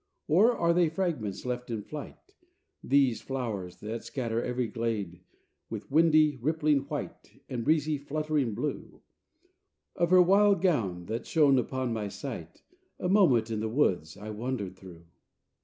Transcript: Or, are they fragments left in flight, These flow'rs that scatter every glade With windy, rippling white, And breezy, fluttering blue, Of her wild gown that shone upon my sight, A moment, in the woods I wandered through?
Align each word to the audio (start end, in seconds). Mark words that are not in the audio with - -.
Or, 0.27 0.53
are 0.57 0.73
they 0.73 0.89
fragments 0.89 1.45
left 1.45 1.69
in 1.69 1.83
flight, 1.83 2.33
These 2.83 3.21
flow'rs 3.21 3.81
that 3.81 4.03
scatter 4.03 4.41
every 4.41 4.67
glade 4.67 5.21
With 5.69 5.91
windy, 5.91 6.37
rippling 6.37 6.79
white, 6.87 7.43
And 7.47 7.63
breezy, 7.63 7.99
fluttering 7.99 8.55
blue, 8.55 9.03
Of 9.95 10.09
her 10.09 10.23
wild 10.23 10.59
gown 10.63 11.05
that 11.05 11.27
shone 11.27 11.59
upon 11.59 11.93
my 11.93 12.07
sight, 12.07 12.63
A 12.99 13.09
moment, 13.09 13.51
in 13.51 13.59
the 13.59 13.69
woods 13.69 14.17
I 14.17 14.31
wandered 14.31 14.75
through? 14.75 15.05